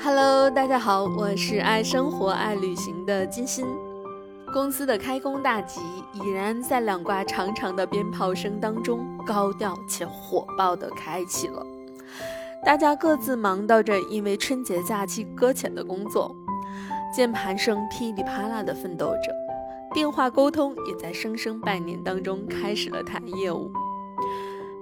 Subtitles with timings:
[0.00, 3.66] Hello，大家好，我是爱生活、爱旅行的金鑫。
[4.52, 5.80] 公司的开工大吉
[6.12, 11.66] 已然在两挂长长的鞭炮声当中高调且火爆地开启了。
[12.64, 16.34] 大家各自忙叨着因为春节假期搁浅的工作，
[17.12, 19.34] 键盘声噼里啪啦地奋斗着，
[19.92, 23.68] 电话沟通也在声声拜年当中开始了谈业务。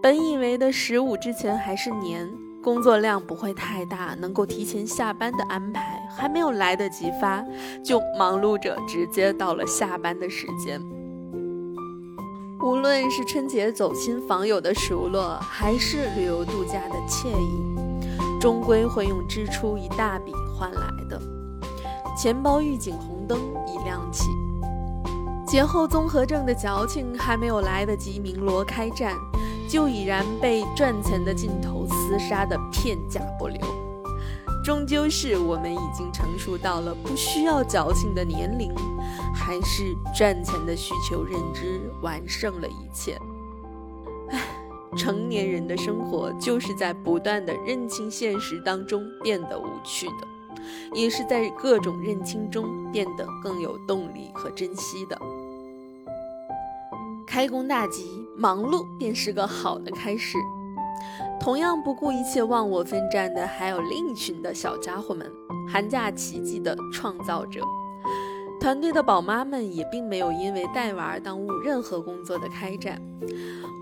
[0.00, 2.32] 本以为的十五之前还是年。
[2.62, 7.44] 工作量不会太大，能够提前下班的安排还没有来得及发，
[7.82, 10.80] 就忙碌着直接到了下班的时间。
[12.62, 21.20] 无论是春节走亲访友的熟络，还是旅游度假的惬意，终归会用支出一大笔换来的。
[22.16, 24.28] 钱包预警红灯已亮起，
[25.48, 29.16] 节后综合症的矫情还没有来得及鸣锣开战。
[29.68, 33.58] 就已然被赚钱的劲头厮杀的片甲不留，
[34.62, 38.70] 终究是我们已经成熟到了不需要矫情的年龄，
[39.34, 43.18] 还是赚钱的需求认知完胜了一切？
[44.30, 44.40] 唉，
[44.96, 50.60] 成年人的生活就是在不断的认清现实当中变得无趣的，
[50.92, 55.18] 也是在各种认清中变得更有动力和珍惜的。
[57.26, 58.04] 开工大吉，
[58.36, 60.36] 忙碌便是个好的开始。
[61.42, 65.28] 同样不顾一切忘我奋战的，还有另一群的小家伙们——
[65.68, 67.60] 寒假奇迹的创造者。
[68.60, 72.96] 团队的宝妈们也并没有因为带娃耽误任何工作的开展。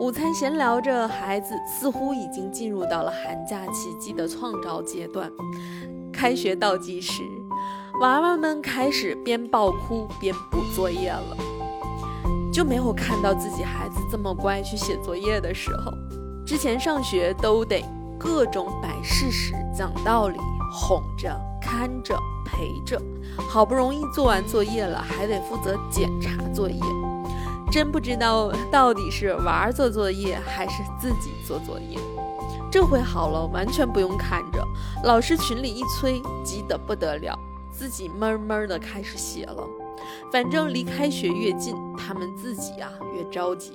[0.01, 5.31] 午餐闲聊着，孩子似乎已经进入到了寒假奇迹的创造阶段。
[6.11, 7.23] 开学倒计时，
[8.01, 11.37] 娃娃们开始边爆哭边补作业了。
[12.51, 15.93] 就没有看到自己孩子这么乖去写作业的时候。
[16.51, 17.81] 之前上学都得
[18.19, 20.37] 各种摆事实、讲道理、
[20.73, 23.01] 哄着、看着、陪着，
[23.49, 26.81] 好不容易做完作业了，还得负责检查作业。
[27.71, 31.97] 真不知道到底是娃儿做作业还是自己做作业。
[32.69, 34.61] 这回好了，完全不用看着，
[35.05, 37.39] 老师群里一催，急得不得了，
[37.71, 39.65] 自己闷闷的开始写了。
[40.33, 43.73] 反正离开学越近，他们自己啊越着急。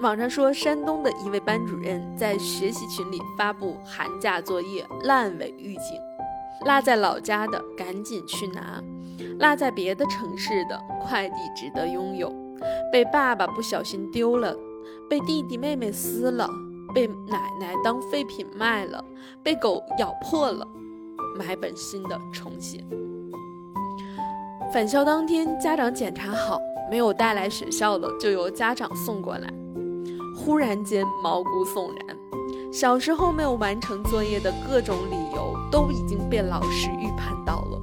[0.00, 6.00] 网上说，山东的一位班主任在学习群里发布寒假作业烂尾预警，
[6.64, 8.80] 落在老家的赶紧去拿，
[9.40, 12.32] 落在别的城市的快递值得拥有，
[12.92, 14.56] 被爸爸不小心丢了，
[15.10, 16.48] 被弟弟妹妹撕了，
[16.94, 19.04] 被奶奶当废品卖了，
[19.42, 20.64] 被狗咬破了，
[21.36, 22.84] 买本新的重写。
[24.72, 29.52] 返校当天，家长检查好没有带来学校的，就由家长送过来。
[30.38, 32.16] 忽然间毛骨悚然，
[32.72, 37.78] 小时候没有完成作业的各种理由都已经被老师预判到了。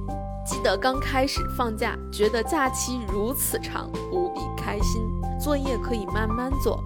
[0.46, 5.02] 记得刚开始放假，觉得假期如此长，无比开心，
[5.38, 6.82] 作业可以慢慢做。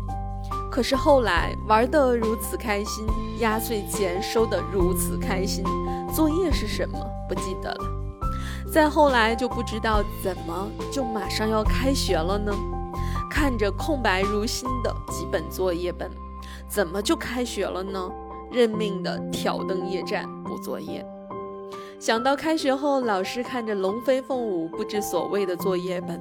[0.71, 3.07] 可是后来玩得如此开心，
[3.39, 5.65] 压岁钱收得如此开心，
[6.13, 6.99] 作业是什么
[7.29, 7.85] 不记得了。
[8.73, 12.53] 再后来就不知道怎么就马上要开学了呢？
[13.31, 16.11] 看着空白如新的几本作业本，
[16.69, 18.11] 怎么就开学了呢？
[18.51, 21.07] 认命的挑灯夜战补作业。
[22.01, 26.21] 想到开学后老师看着龙飞凤舞不知所谓的作业本，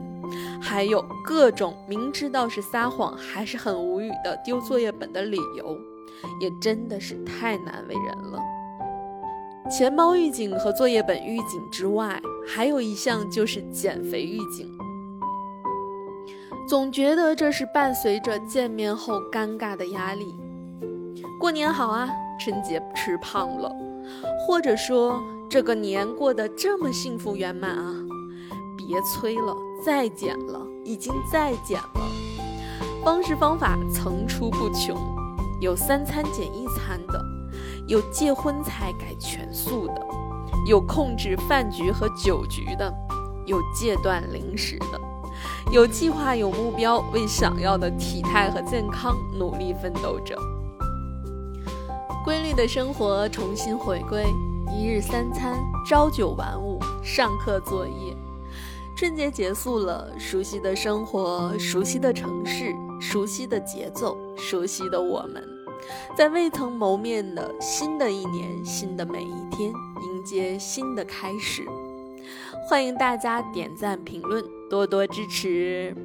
[0.61, 5.75] 还有各种明知道是撒谎还是很无语的丢作业本的理由，
[6.39, 8.39] 也真的是太难为人了。
[9.69, 14.78] 钱包预警和作业本预警之外，还有一项就是减肥预警。
[16.69, 20.35] 总觉得这是伴随着见面后尴尬的压力。
[21.39, 22.07] 过年好啊，
[22.39, 23.75] 春节吃胖了，
[24.45, 25.19] 或者说
[25.49, 27.95] 这个年过得这么幸福圆满啊，
[28.77, 32.01] 别催了，再减了，已经再减了。
[33.03, 34.95] 方式方法层出不穷，
[35.59, 37.19] 有三餐减一餐的。
[37.87, 40.05] 有戒荤菜改全素的，
[40.67, 42.93] 有控制饭局和酒局的，
[43.47, 45.01] 有戒断零食的，
[45.71, 50.35] 有计划有目标为想要的体态和健康努力奋斗着。
[52.25, 54.25] 规律的生活重新回归，
[54.71, 55.57] 一日三餐，
[55.87, 58.15] 朝九晚五，上课作业。
[58.95, 65.41] 春节结束了，熟悉的生活，熟悉的城市，熟悉的节奏，熟悉的我们。
[66.17, 71.65] 在未曾谋面的新的一年，新的每一天，迎接新的开始。
[72.67, 75.95] 欢迎大家点赞、评论，多多支持。